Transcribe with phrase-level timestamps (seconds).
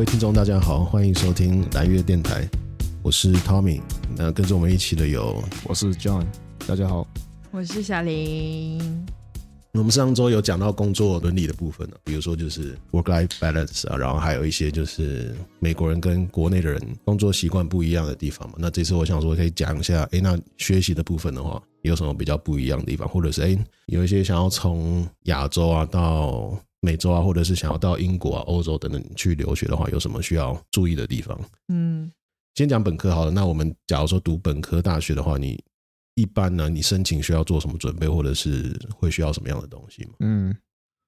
[0.00, 2.48] 各位听众，大家好，欢迎收听蓝月电台，
[3.02, 3.82] 我是 Tommy。
[4.16, 6.24] 那跟着我们一起的有，我是 John，
[6.66, 7.06] 大家好，
[7.50, 8.80] 我是小林。
[9.74, 18.54] 我们上周有讲到工作伦理的部分呢，比如说就是 work-life balance 啊，然后还有一些就是美国人跟国内的人工作习惯不一样的地方嘛。
[18.56, 31.40] 那这次我想说可以讲一下，诶，那学习的部分的话，有什么比较不一样的地方，或者是诶，有一些想要从亚洲啊到美洲啊，或者是想要到英国啊、欧洲等等去留学的话，有什么需要注意的地方？
[31.68, 32.10] 嗯，
[32.54, 33.30] 先讲本科好了。
[33.30, 35.62] 那我们假如说读本科大学的话，你。
[36.16, 40.10] 一般呢，你申请需要做什么准备，或者是会需要什么样的东西吗？
[40.18, 40.54] 嗯，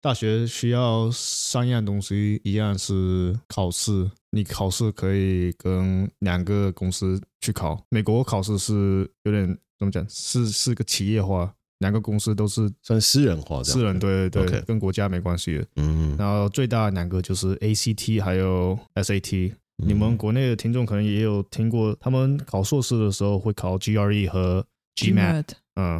[0.01, 4.11] 大学需要三样东西，一样是考试。
[4.31, 7.85] 你考试可以跟两个公司去考。
[7.91, 9.47] 美国考试是有点
[9.79, 10.07] 怎么讲？
[10.09, 15.67] 是是个企业化，两个公司都是算私人化，私人对对对跟国家没关系的。
[15.77, 19.53] 嗯，然后最大的两个就是 ACT 还有 SAT。
[19.77, 24.65] 你们国内的听众可能也有听过，他们考硕士的时候会考 GRE 和。
[24.95, 25.45] GMAT，
[25.77, 25.99] 嗯，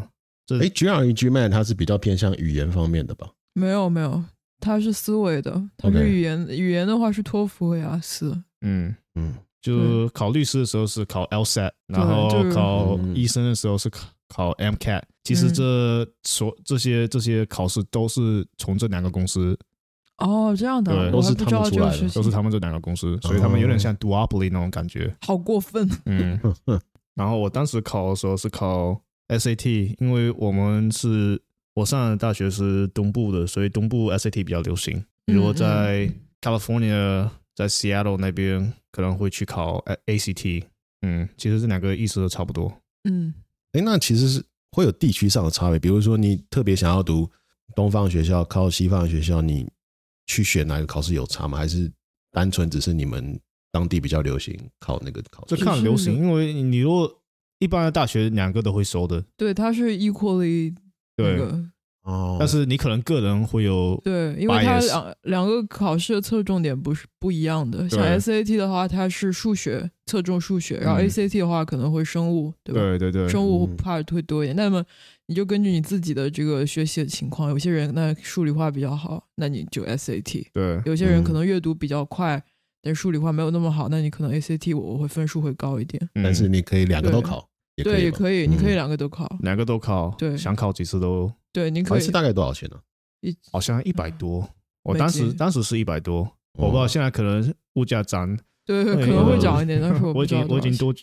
[0.61, 3.27] 哎，GRE、GMAT 它是比较偏向语言方面的吧？
[3.55, 4.23] 没有没有，
[4.61, 8.39] 它是思维的，它是语言.语言的话是托福和雅思。
[8.61, 15.03] 嗯嗯，就考律师的时候是考 LSAT，然后考医生的时候是考考 MCAT。
[15.23, 19.59] 嗯、其实这所这些这些考试都是从这两个公司。
[20.19, 25.13] 哦，这样的，对，都是他们出来的，都是他们这两个公司，所以他们有点像 duopoly 那种感觉。
[25.27, 26.39] 好过分，嗯。
[27.15, 31.41] 然后我当时考的时候是考 SAT，因为我们是
[31.75, 35.05] 我上的大学是东部的，所以东部 SAT 比较流行。
[35.27, 40.65] 如果在 California，在 Seattle 那边可能会去考 ACT。
[41.03, 42.73] 嗯，其实这两个意思都差不多。
[43.05, 43.35] 嗯，
[43.73, 47.31] 哎，那其实是会有地区上的差别，比如说你特别想要读
[47.77, 49.71] 东方学校，靠西方的学校，你
[50.27, 51.57] 去选哪个考试有差吗？
[51.57, 51.91] 还是
[52.31, 53.41] 单纯只是你们？
[53.75, 57.11] 当地比较流行考那个考试，这看流行，因为你如果
[57.59, 60.77] 一般的大学两个都会收的，对，它是 equally
[61.17, 61.65] 那个对
[62.03, 72.81] 哦，但是你可能个人会有对，因为它两两个考试的侧重点不是不一样的，像 SAT 的话，它是数学侧重数学，然后 ACT 的话可能会生物，对吧？
[72.81, 74.57] 对对对，生物 part 会多一点。
[74.57, 74.85] 那么
[75.27, 82.43] 你就根据你自己的这个学习的情况，有些人那数理化比较好，那你就 SAT，对，有些人可能阅读比较快。
[82.85, 86.03] 但数理化没有那么好，那你可能 ACT 我我会分数会高一点。
[86.17, 91.33] 嗯、但是你可以两个都考，对，也可以，也可以，你可以两个都考，两个都考，对，想考几次都。
[91.53, 92.01] 对，你可以。
[92.01, 92.77] 一次大概多少钱呢？
[93.21, 94.49] 一好像一百多，
[94.83, 96.21] 我当时当时是一百多，
[96.55, 99.81] 我不知道现在可能物价涨，对，可能会涨一点。
[99.81, 100.95] 但是我已经我已经多，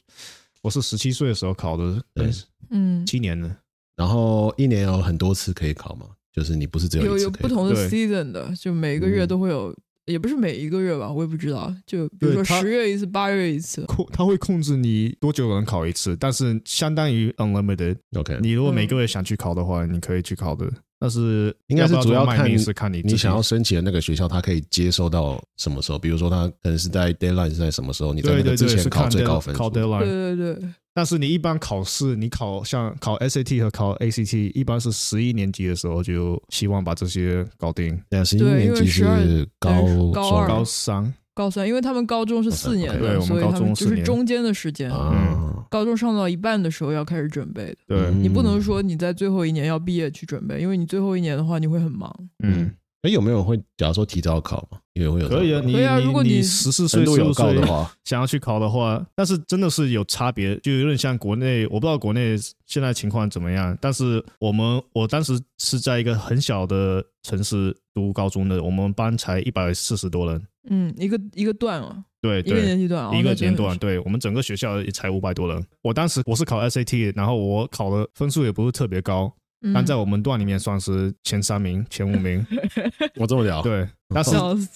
[0.61, 2.29] 我是十七岁的时候考的，对，
[2.71, 3.57] 嗯，七年了。
[3.95, 9.75] 然后一年有很多次可以考嘛，就是你不是只有一次有有不同的 season 的，就每个月都会有。
[10.09, 11.73] 也不是每一个月吧，我也不知道。
[11.85, 13.85] 就比如说十月一次，八月一次。
[13.85, 17.95] 控他会控制你多久能考一次，但是相当于 unlimited。
[18.17, 20.69] OK，你如果每个月想去考的话，你可以去考的。
[21.01, 25.97] 但是应该是主要看是看你你想要申请的那个学校，它可以接受到什么时候？
[25.97, 28.13] 比如说，它可能是在 deadline 是在什么时候？
[28.13, 29.69] 你在那个之前考最高分数。
[29.69, 30.69] 对对对。
[30.99, 37.97] 但是你一般考试，你考像考 SAT 和考 ACT，一般是十一年级的时候就希望把这些搞定。
[38.09, 39.71] 对，十一年级是高
[40.13, 44.91] 高二、高三、高三，因为他们高中是四年的，对，所以他们就是中间的时间。
[44.91, 47.77] 嗯，高中上到一半的时候要开始准备的。
[47.87, 52.13] 对，你不能说你在最后一年要毕业去准备，因为你最后一年的话你会很忙。
[52.43, 52.69] 嗯。
[53.01, 54.77] 哎，有没有人会假如说提早考嘛？
[54.93, 55.71] 也会有可以啊，你
[56.03, 63.77] 如果你十四岁、十五岁的话， 想要去考的话，但是真的是有差别，就有点像国内，我不知道国内现在情况怎么样。
[63.79, 70.41] 但是我们我当时是在一个很小的城市读高中的，我们班才一百四十多人。
[70.69, 75.65] 嗯，一个一个段啊，对，一个年级段，一个年段，对，我们整个学校也才五百多人。
[75.81, 79.33] 我当时我是考 SAT，然后我考的分数也不是特别高。
[79.73, 82.45] 但在我们段里面算是前三名、前五名，
[83.19, 83.61] 我这么聊。
[83.61, 84.31] 对，但是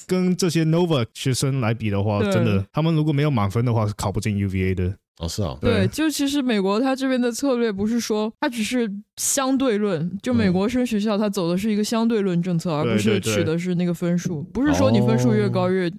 [0.05, 4.95] 跟这些 Nova 学生来比的话，真的，他们如果没有满分的话，是考不进 UVA 的。
[5.19, 5.57] 哦，是啊。
[5.61, 15.89] 对，就其实美国他这边的策略不是说，他只是相对论，就美国升学校他走的是一个相对论政策，而不是取的是那个分数，不是说你分数越高越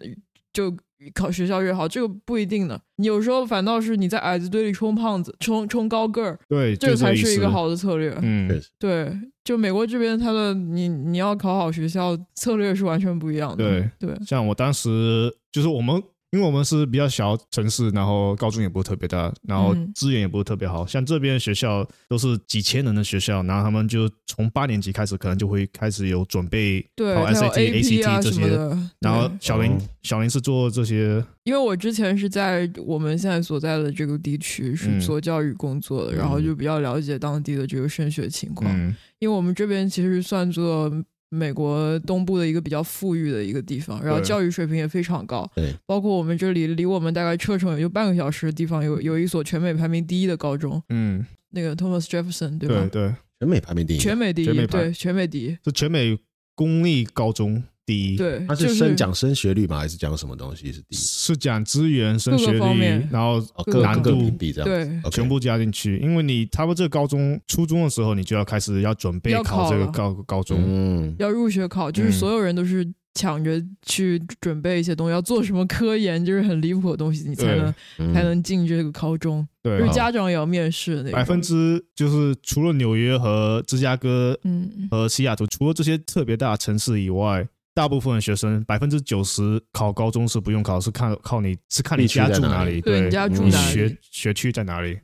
[0.52, 0.76] 就。
[1.14, 2.80] 考学校越好，这个不一定的。
[2.96, 8.16] 你有时候反倒是你在矮子堆里冲胖子，冲冲高个儿，对，这个才是一个好的策略。
[8.22, 8.48] 嗯，
[8.78, 9.12] 对，
[9.42, 13.56] 就美国这边，他的你你要考好学校，策略是完全不一样的。
[13.56, 16.02] 对对，像我当时就是我们
[16.34, 20.82] 因为我们是比较小城市，然后高中也不是特别大，然后资源也不是特别好。
[20.82, 28.48] 嗯、像这边学校都是几千人的学校，然后他们就从八年级开始，可能就会开始有准备考 SAT、ACT 这些。
[28.98, 31.24] 然后小林，小林是做这些。
[31.44, 38.68] 因为我之前是在我们现在所在的这个地区是做教育工作的，嗯、然后就比较了解当地的这个升学情况。
[38.76, 40.90] 嗯、因为我们这边其实算作。
[41.34, 45.50] 美国东部的一个比较富裕的一个地方，然后教育水平也非常高。
[45.54, 50.82] 对，包括我们这里离我们大概车程也就半个小时的地方，有有一所全美排名第一的高中。
[50.88, 52.88] 嗯，那个 Thomas Jefferson 对吧？
[52.90, 56.18] 对对，全美排名第一，全美第一，对，全美第一，是全美
[56.54, 57.62] 公立高中。
[57.86, 59.78] 第一，对，他是升讲升学率吗？
[59.78, 60.96] 还是讲什么东西是第一？
[60.96, 63.42] 是讲资源、升学率，然后
[63.82, 64.68] 难度比这样，
[65.02, 65.98] 对，全部加进去。
[65.98, 77.74] 因为你差不多这个高中、初中的时候，你就要开始要准备考这个高高中，嗯，要入学考，就是所有人都是抢着去准备一些东西，要做什么科研，就是很离谱的东西，你才能
[78.14, 79.46] 才能进这个高中。
[79.62, 81.10] 对，就是家长也要面试那。
[81.10, 87.46] 百分之就是除了纽约和芝加哥，嗯，和西雅图，除了这些特别大的城市以外。
[87.74, 94.96] 大部分的学生，百分之九十考高中是不用考，是看靠你是看你家住哪里，对，你家住哪里，学学区在哪里。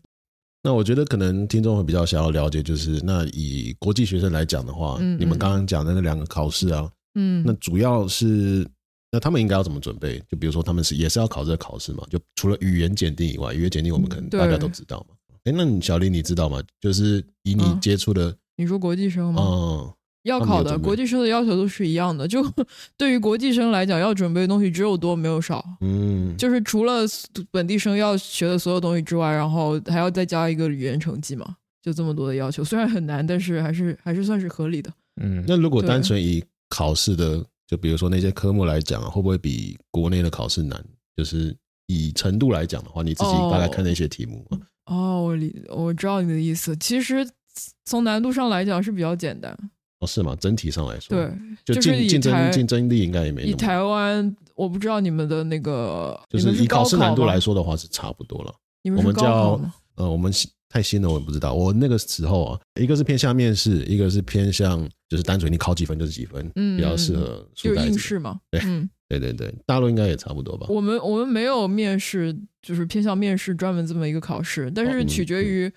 [0.62, 8.64] 那我觉得可能听众会比较想要了解，就是那以国际学生来讲的话，嗯嗯，你们刚刚讲的那两个考试啊，嗯，那主要是
[9.10, 10.22] 那他们应该要怎么准备？
[10.28, 12.04] 就比如说他们是也是要考这个考试嘛？
[12.08, 15.16] 就除了语言检定以外，语言检定我们可能大家都知道嘛。
[15.44, 16.62] 哎、嗯，那你小林你知道吗？
[16.80, 19.42] 就是以你接触的、嗯，你说国际生吗？
[19.42, 19.92] 嗯。
[20.24, 22.44] 要考的国际生的要求都是一样的，就
[22.96, 25.64] 对于国际生来讲，要准备的东西只有多没有少。
[25.80, 27.02] 嗯，就是除了
[27.50, 34.92] 本地生要学的所有东西之外，然后还要再加一个语言成绩嘛，就这么多的要求，虽然很难，但是还是还是算是合理的。
[35.22, 40.82] 嗯，那如果单纯以考试的，就比如说那些科目来讲，会不会比国内的考试难？
[41.16, 41.56] 就是
[41.86, 44.58] 以程度来讲的话，你自己大概看那些题目吗？
[44.86, 46.76] 哦，哦，我理我知道你的意思。
[46.76, 47.26] 其实
[47.84, 49.56] 从难度上来讲是比较简单。
[50.00, 50.34] 哦，是吗？
[50.40, 51.30] 整体上来说，对，
[51.64, 53.42] 就竞竞争竞争力应该也没。
[53.42, 58.54] 以台湾，我不知道你们的那个，就是以考试难度来说的话是差不多了。
[58.96, 59.60] 我们叫
[59.96, 60.32] 呃，我们
[60.70, 61.52] 太新了，我也不知道。
[61.52, 67.46] 我那个时候啊，一个是偏向面试，一个是偏向就是单纯你考几分就是几分，嗯，比较适合。
[67.54, 68.40] 就应试嘛。
[68.50, 70.66] 对，嗯，对对对，大陆应该也差不多吧。
[70.70, 75.66] 我们我们没有面试，就是偏向面试专门这么一个考试，但是取决于。
[75.66, 75.72] 嗯，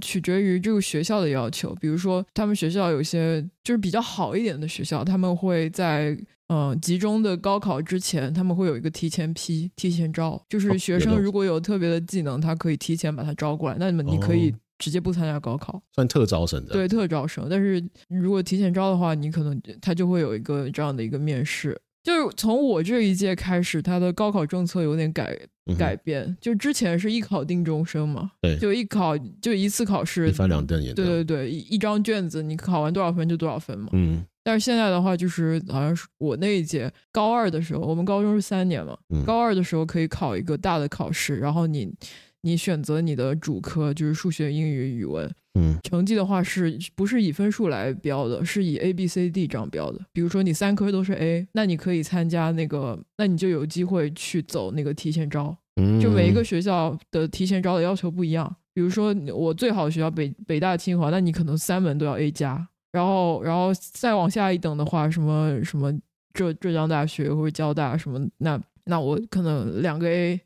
[0.00, 1.74] 取决于这个学校的要求。
[1.80, 6.16] 比如说，他们学校有些就是比较好一点的学校，他们会在
[6.48, 13.76] 嗯集中的高考之前，他们会有一个提前批、提前招，就是学生如果有特别的技能，他可以提前把他招过来。
[13.78, 16.72] 那么你可以直接不参加高考，算特招生的。
[16.72, 17.46] 对，特招生。
[17.48, 21.80] 但是如果提前招的话，你可能他就会有一个这样的一个面试。
[22.02, 25.38] 就是从我这一届开始，他的高考政策有点改
[25.78, 26.22] 改变。
[26.22, 30.94] 嗯、就之前是一考定终身嘛，对，就一考就一次考试，一翻两瞪眼。
[30.94, 33.88] 对对对，一一张卷子，你考完多少分就多少分嘛。
[33.92, 34.24] 嗯。
[34.44, 41.92] 但是现在的话，就是好像是我那一届高二的时候，我们高中是三年嘛，嗯、高二的时候可以考一个大的考试，然后你。
[42.44, 48.44] 你选择你的主科就是数学、英语、语文，嗯，成绩的话是不是以分数来标的？
[48.44, 50.00] 是以 A、B、C、D 这样标的。
[50.12, 55.56] 比如说你三科都是 A，那你可以参加那个，那你就有机会去走那个提前招。
[55.76, 58.54] 嗯，就每一个学校的提前招的要求不一样。
[58.74, 65.92] 比如说我最好的学校北北大、清华，那你可能三门都要 A 加，然后然后再往下一等的话，什么什么
[66.34, 70.40] 浙浙江大学或者交大什么，那那我可能两个 A，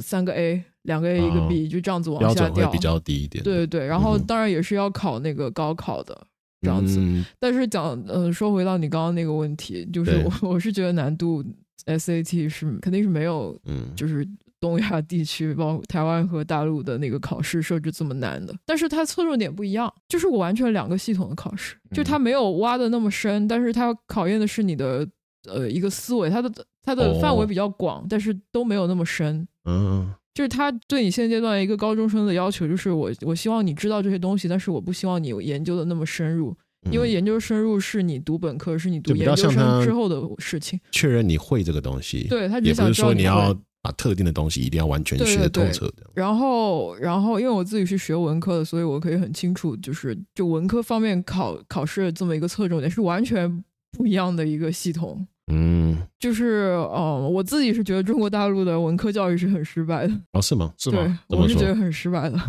[0.00, 0.64] 三个 A。
[0.82, 3.44] 两个 A 一个 B，就这样子往下掉，比较低一点。
[3.44, 6.26] 对对对，然后当然也是要考那个高考的
[6.60, 6.98] 这样子。
[6.98, 11.40] 嗯、但是讲呃，说回到你刚刚那个问题，就是我我是觉得难度
[11.86, 14.26] SAT 是肯定是没有，嗯就是
[14.62, 18.54] 东亚地区包括台湾和大陆的那个考试设置这么难的。
[18.64, 25.06] 但是它侧重点不一样，就是我完全两个系统的考试，就它没有挖的那么深，但是它考验的是你的
[25.48, 26.48] 呃一个思维，它的
[26.82, 29.46] 它的范围比较广，哦、但是都没有那么深。
[29.64, 30.14] 嗯。
[30.34, 36.56] 就是它对你现阶段一个高中生的要求，就是我我希望你知道这些东西，但是我不希望你研究的那么深入，
[36.90, 40.80] 因为研究深入是你读本科，是你读研究生之后的事情。
[40.90, 46.06] 确认你会这个东西，对，他也不是说你要把特定的东西一定要完全学透彻的。
[46.14, 55.26] 然后，然后因为我自己是学文科的，所以我可以很清楚，就是就文科方面考考试这么一个侧重点是完全不一样的一个系统。
[55.52, 60.14] 嗯，就是哦，我自己是觉得中国大陆的文科教育是很失败的。
[60.32, 60.72] 哦，是吗？
[60.78, 61.18] 是吗？
[61.28, 62.40] 对，我是觉得很失败的。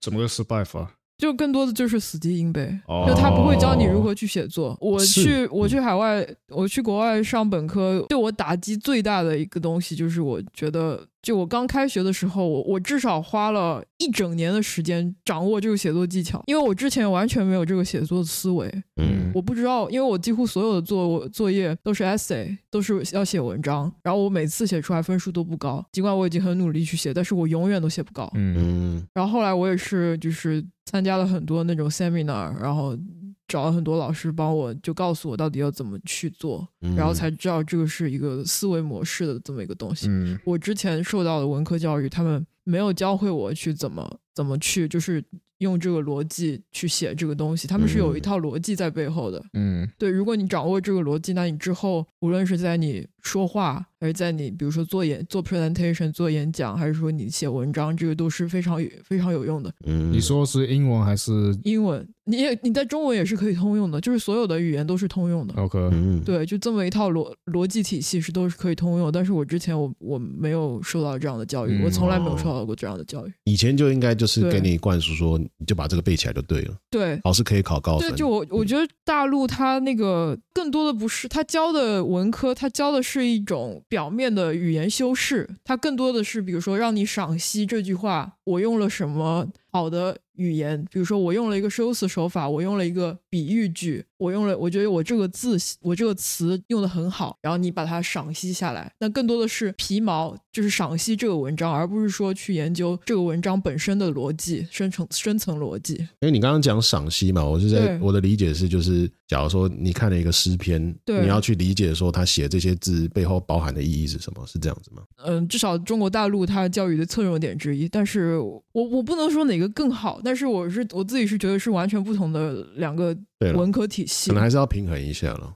[0.00, 0.96] 怎么个失败法？
[1.20, 4.76] 就更多的就是死记硬背，哦、就他不会教你如何去写作。
[4.80, 18.66] 我去我去海外，我去国外上本科，对我打击最大的一个东西就是，我觉得就我刚开学的时候，我我至少花了一整年的时间掌握这个写作技巧，因为我之前完全没有这个写作的思维。
[18.96, 28.30] 嗯，我不知道，因为我几乎所有的作作业都是 essay，都是要写文章，然后我每次写出来分数都不高，尽管我已经很努力去写，但是我永远都写不高。
[28.34, 30.64] 嗯嗯，然后后来我也是就是。
[30.90, 32.98] 参加了很多那种 seminar，然后
[33.46, 40.08] 找了很多老师帮我，就告诉我到底要怎么去做，嗯、然后才知道这个是一个思维模式的这么一个东西。
[40.08, 45.24] 嗯、我之前受到的文科教育，他们没有教会我去怎么怎么去，就是
[45.58, 49.40] 用这个逻辑去写这个东西，他们是有一套逻辑在背后的。
[49.52, 59.72] 嗯，对，如果你掌握这个逻辑，那你之后无论是在你说话，还是在你比如说做演做 presentation 做演讲，还是说你写文章，这个都是非常非常有用的。
[59.86, 62.06] 嗯，你说是英文还是英文？
[62.24, 65.54] 你也你在中文也是可以通用的，就是所有的语言都是通用的。
[65.56, 69.10] OK，嗯，对，就这么一套逻逻辑体系是都是可以通用。
[69.10, 73.32] 但是我之前我我没有受到这样的教育，嗯、我从来没有受到过这样的教育。
[73.44, 76.76] 以前就应该就是给你灌输说，你就把这个背起来就对了。
[76.88, 78.08] 对，老师可以考高分。
[78.10, 105.94] 对，就我我觉得大陆他那个更多的不是他教的文科，他教的是是一种表面的语言修饰，它更多的是比如说让你赏析这句话，我用了什么好的语言，比如说我用了一个修辞手法，我用了一个比喻句，我用了，我觉得我这个字，我这个词用的很好，然后你把它赏析下来，那更多的是皮毛，就是赏析这个文章，而不是说去研究这个文章本身的逻辑、深层深层逻辑。
[105.94, 115.02] 因为你刚刚讲赏析嘛，我是在我的理解是，就是假如说你看了一个诗篇，你要去理解说他写这些字背后包含的意义是什么，是这样子吗？
[115.24, 123.16] 嗯，至少中国大陆它教育的侧重点之一，但是我我不能说哪个更好，但是我是我自己是觉得是完全不同的两个
[123.54, 125.54] 文科体系，可能还是要平衡一下了，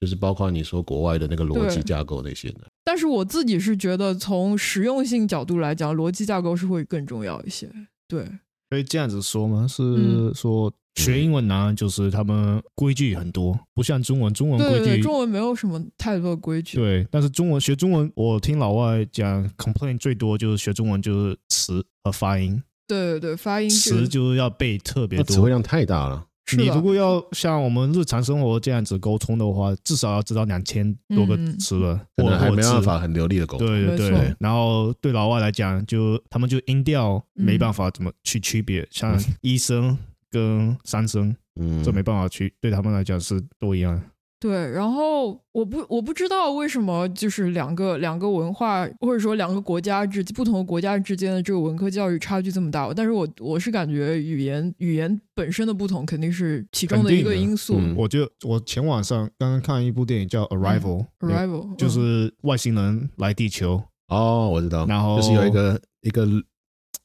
[0.00, 2.60] 就是包括你说国外的那个逻辑架构那些的。
[2.84, 7.70] 但是我自己是觉得从实用性角度来讲，逻辑架构是会更重要一些。
[8.06, 8.26] 对，
[8.70, 9.66] 可以这样子说吗？
[9.66, 16.76] 是说学英文难，就是他们规矩很多，不像中文，中文规矩对对对，中文没有什么太多的规矩。
[16.76, 22.62] 对，但是中文学中文，我听老外讲，complain 最多就是学中文就是词和发音。
[22.86, 26.26] 对对对，发音词就是要背特别多，词汇量太大了。
[26.58, 33.66] 你如果要像我们日常生活这样子沟通的话，至少要知道两千多个词了，可能还没办法很流利的沟通。
[33.66, 39.96] 对对对，然后对老外来讲，就他们就音调没办法怎么去区别，像 一声
[40.30, 43.98] 跟三声，嗯，这没办法去，对他们来讲是都一样。
[44.40, 57.76] 对，然后我不我不知道为什么就是两个两个文化或者说两个国家之不同的国家之间的这个文科教育差距这么大，但是我我是感觉语言语言本身的不同肯定是其中的一个因素。
[57.78, 63.82] 嗯、我就我前晚上刚刚看一部电影叫 Arrival，嗯、Arrival 就是外星人来地球。
[64.08, 66.26] 哦，我知道，然后就是有一个一个。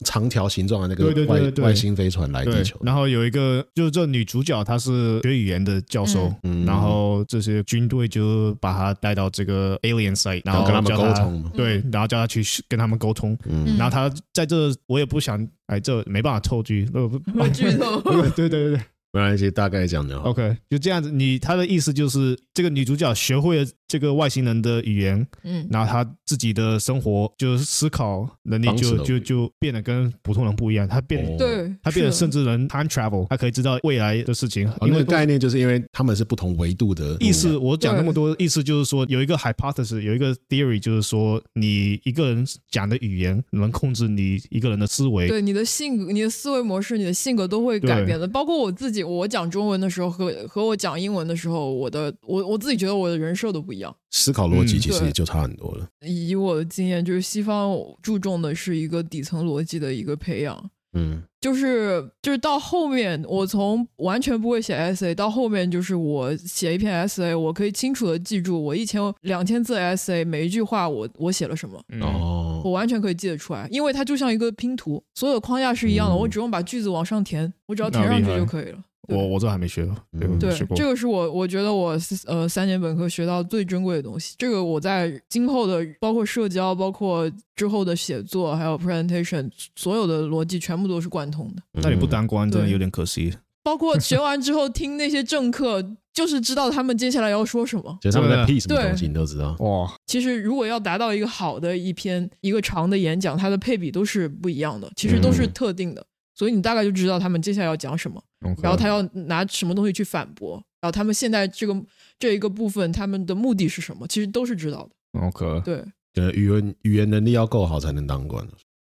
[0.05, 1.65] 长条形状的那个外对对对对。
[1.65, 18.79] 外星飞船来地球，然后有一个就是这女主角，她是学语言的教授，嗯、然后这些军队就把她带到这个 alien site，然后跟他们沟通，对，然后叫她去跟他们沟通，嗯、然后她在这我也不想，哎，这没办法透剧，不不剧透， 对对对对。
[19.11, 20.29] 没关系，大概讲就好。
[20.29, 21.09] OK，就这样子。
[21.09, 30.87] 你他的意思就是，这个女主角学会了这个外星人的语言，嗯，然后他自己的生活就是思考能力就就就变得跟普通人不一样。
[30.87, 34.71] 他变，对，他变得甚至能 time travel，他可以知道未来的事情。
[34.83, 37.57] 因为概念就是因为他们是不同维度的意思。
[37.57, 48.99] 我讲那么多意思就是说，有一个 hypothesis，有一个 theory，就是说你一个人讲的语言能控制你一个人的思维，对你的性格、你的思维模式、你的性格都会改变的，包括我自己。
[48.99, 53.78] 我讲中文的时候和和我讲英文的时候，我的我我自己觉得我的人设都不一样，
[54.11, 55.87] 思考逻辑其实也就差很多了。
[56.01, 78.83] 嗯、以我的经验，就是西方注重的是一个底层逻辑的一个培养，嗯，就是就是到后面，我从完全不会写 essay 到后面，就是我写一篇 essay，我可以清楚的记住我一千两千字 essay 每一句话我我写了什么，哦，我完全可以记得出来，因为它就像一个拼图，所有的框架是一样的，嗯、我只用把句子往上填，我只要填上去就可以了。
[79.09, 84.35] 我我这还没学过，对，对这个是我我觉得我呃三年本科学到最珍贵的东西。
[84.37, 91.61] 这个我在今后的包括社交，包括之后的写作，还有 presentation，所有的逻辑全部都是贯通的。
[91.81, 93.33] 那你不当官真的有点可惜。
[93.61, 99.55] 包括学完之后听那些政客，就是知道他们接下来要说什么，就他们在 P 什么东西你都知道。
[99.59, 106.03] 哇，其实如果要达到一个好的一篇一个长的演讲，它的配比都是不一样的，其实都是特定的。
[106.33, 108.23] 所以你大概就知道他们接下来要讲什么.
[108.61, 111.75] 然后他要拿什么东西去反驳，然后他们现在这个
[112.17, 115.19] 这一个部分他们的目的是什么，其实都是知道的。
[115.19, 115.83] OK，对，
[116.15, 118.47] 呃，语言语言能力要够好才能当官。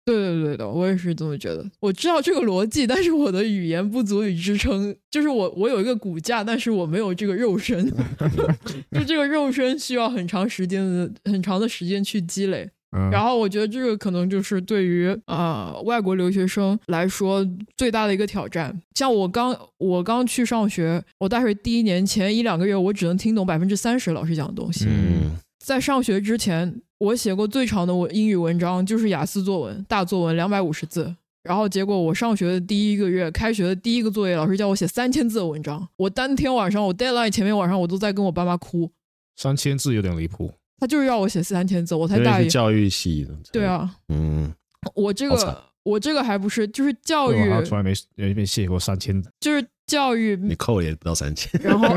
[0.05, 1.65] 对对对的，我也是这么觉得。
[1.79, 4.95] 我知道这个逻辑，但是我的语言不足以支撑。
[5.09, 7.91] 就是我我有一个骨架，但是我没有这个肉身。
[8.93, 12.69] 就这个肉身需要很长时间的、很长的时间去积累。
[12.95, 18.79] 嗯、然后我觉得这个可能就是对于啊、呃、外国留学生来说最大的一个挑战。
[18.93, 24.85] 像我刚我刚去上学，我大学第一年前一两个月，我只能听懂百分之三十老师讲的东西。
[24.87, 26.81] 嗯，在上学之前。
[26.97, 31.13] 我写过最长的我英语文章就是雅思作文，大作文两百五十字。
[31.43, 35.85] 然后结果我上学的第一个月，开学的第一个作业，老师叫我写三千字的文章。
[35.97, 38.89] 我当天晚上，我 deadline 前面晚上，我都在跟我爸妈哭。
[39.35, 40.53] 三千字有点离谱。
[40.77, 42.48] 他就是要我写四三千字，我才大一。
[42.50, 43.36] 教育系的。
[43.51, 43.89] 对啊。
[44.10, 44.53] 嗯。
[44.94, 47.50] 我这个我这个还不是，就是教育。
[47.50, 49.29] 我从来没没没写过三千字。
[49.39, 49.65] 就是。
[49.88, 51.88] 教育你扣也不到三千，然后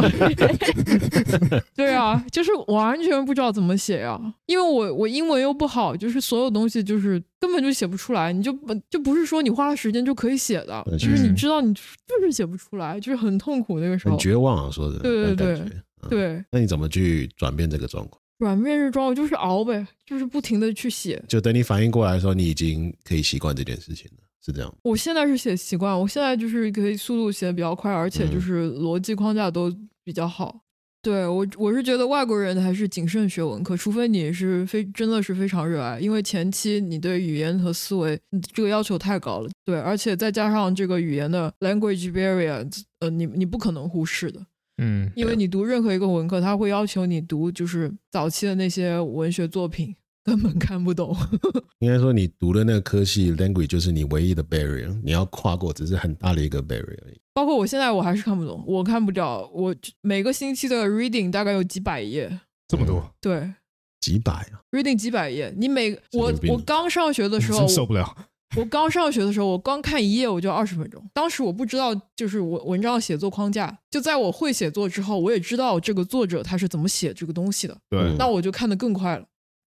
[1.74, 8.52] 对啊，就是完全不知道怎么写呀、啊，因为我我英文又不好，就是所有东西就是根本就写不出来，你就
[8.90, 11.80] 就不是说你花了时间就可以写的，就是你知道你就
[12.20, 15.54] 是写不出来，就是很痛苦那个时候，很绝望啊，说的，对对对、
[16.02, 16.44] 嗯、对。
[16.52, 18.20] 那你怎么去转变这个状况？
[18.38, 24.24] 转变这状况就是熬呗，就是不停的去写，就等你反应过来的时候，你已经可以习惯这件事情了。
[24.40, 29.70] 是这样，我现在是写习惯，我现在就是可以速度写的比较快，而且就是逻辑框架都
[30.04, 30.54] 比较好。
[30.54, 30.60] 嗯、
[31.02, 38.18] 对我，我是觉得外国人还是谨慎学文科，除非你是非真的是非常热爱，因为前期你对语言和思维
[38.54, 39.50] 这个要求太高了。
[39.66, 42.66] 对，而且再加上这个语言的 language barrier，
[43.00, 44.46] 呃，你你不可能忽视的。
[44.78, 49.94] 嗯，因为你读任何一个文科，他会要求你读就是早期的那些文学作品。
[50.24, 51.16] 根本看不懂。
[51.80, 57.18] 应该说，你读的那个科系 language 就是你唯一的 barrier，你要跨过只是很大的一个 barrier 而已。
[57.32, 59.48] 包括我现在我还是看不懂，我看不了。
[59.54, 63.10] 我每个星期的 reading 大概有几百页，这么多？
[63.22, 63.54] 对，
[64.02, 65.50] 几百啊？reading 几百页？
[65.56, 68.14] 你每我我刚上学的时候真受不了。
[68.56, 71.02] 我刚上学的时候，我刚看一页我就二十分钟。
[71.12, 77.76] 当时我不知道就是文文章写作框架，就在我会写作之后，我也知道这个作者他是怎么写这个东西的。
[77.90, 79.24] 对，那我就看得更快了。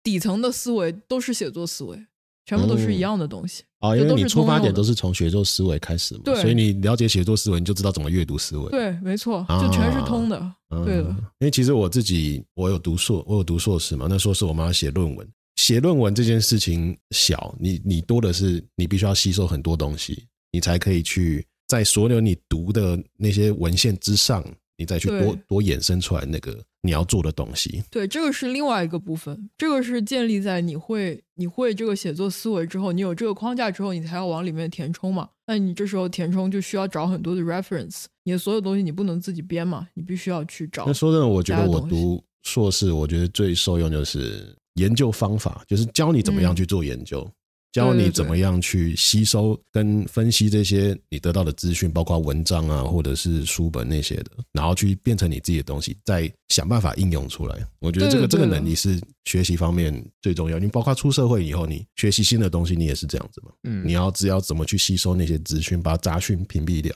[0.02, 1.98] 底层的思维都是写作思维，
[2.44, 3.62] 全部都是一样的东西。
[3.78, 8.70] 啊、哦，因为你出发点都是从写作思维开始嘛，对，所以你了解写作思维，你就知道怎么阅读思维。
[8.70, 10.37] 对，没错，就全是通的。
[10.37, 11.08] 啊、对的，
[11.38, 14.06] 因为其实我自己，我有读硕，我有读硕士嘛。
[14.10, 24.44] 那硕士我们要写论文，写论文这件事情小，你你多的是你必须要吸收很多东西，你才可以去在所有你读的那些文献之上，
[24.76, 26.58] 你再去多多衍生出来那个。
[26.86, 29.48] 你要做的东西，对，这个是另外一个部分。
[29.56, 35.30] 这个是建立在你会你会这个写作思维之后，你有这个框架之后，你才要往里面填充嘛。
[35.46, 40.84] 那你这时候填充就需要找很多的 reference，你的所有东西你不能自己编嘛，你必须要去找。
[40.84, 47.20] 那说真的，我觉得我读硕士，我觉得最受用就是研究方法，就是教你怎么样去做研究。
[47.20, 47.32] 嗯
[47.74, 57.58] 教你怎么样去吸收跟分析这些你得到的资讯，包括文章啊，或者是书本那些的，然后去变成你自己的东西，再想办法应用出来。
[57.80, 60.56] 我觉得这个这个能力是学习方面最重要。
[60.56, 63.50] 你包括出社会以后，你学习新的东西，你也是这样子嘛。
[63.64, 66.94] 嗯，你要只要怎么去吸收那些资讯，把杂讯屏蔽掉，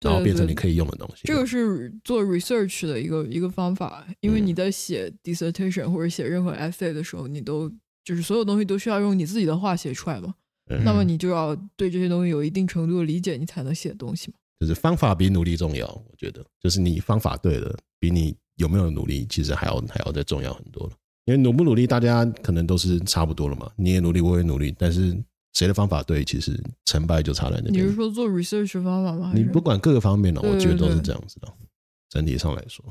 [0.00, 1.22] 然后变成你可以用的东西。
[1.24, 7.72] 这个是做 research 的一个一个方法，因为你在写 dissertation 或者写任何 essay 的时候，你都。
[8.06, 10.32] 就是所有东西都需要用你自己的话写出来嘛，
[10.70, 14.34] 嗯、那么你就要对这些东西有一定程度的理解，你才能写东西嘛。
[14.60, 20.92] 就是方法比努力重要，我觉得，就是你方法对了，比你有没有努力，其实还要还要再重要很多了。
[21.24, 23.68] 因为努不努力，大家可能都是差不多了嘛。
[23.74, 25.20] 你也努力，我也努力，但是
[25.56, 27.82] 谁的方法对，其实成败就差在那边。
[27.84, 29.32] 你是说做 research 方法吗？
[29.34, 31.48] 你不管各个方面呢，我觉得都是这样子的。
[32.10, 32.84] 整体上来说。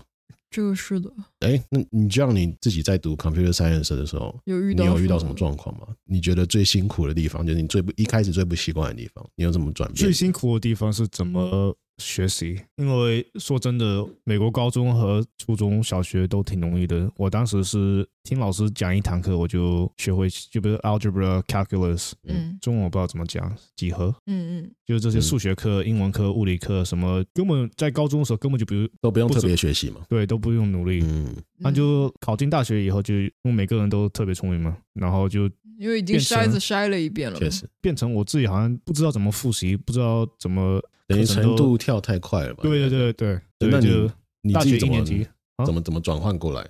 [0.50, 5.88] 这个是的，哎，那你这样你自己在读 computer science 的时候，有遇到你有遇到什么状况吗？
[6.06, 9.98] 你觉得最辛苦的地方，就是你最不一开始最不习惯的地方，你有怎么转变？
[9.98, 11.76] 最辛苦的地方是怎么？
[11.98, 17.10] 学习，因为说真的，美国高中和初中小学都挺容易的。
[17.16, 37.66] 我当时是听老师讲一堂课，我就学会，就比如 algebra、calculus，嗯，中文我不知道怎么讲，几何，嗯嗯，就是这些数学课、英文课、物理课什么，根本在高中的时候根本就不用，都不用特别学习嘛，对，都不用努力，嗯，那就考进大学以后，就因为每个人都特别聪明嘛，然后就因为已经筛子筛了一遍了，确实。
[37.80, 40.82] 变成我自己好像不知道怎么复习，不知道怎么。
[41.08, 42.64] 等于程度跳太快了吧？
[42.64, 45.04] 对对对对，那你就你自己怎么
[45.66, 46.70] 怎么怎么转换过来？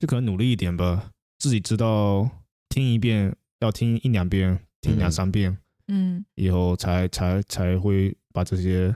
[0.00, 2.28] 就可能努力一点吧，自己知道
[2.68, 5.56] 听一遍要听一两遍，听两三遍，
[5.88, 8.94] 嗯，以后才才才会把这些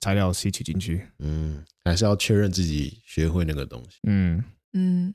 [0.00, 1.06] 材料吸取进去。
[1.20, 3.98] 嗯，还是要确认自己学会那个东西。
[4.02, 5.14] 嗯嗯。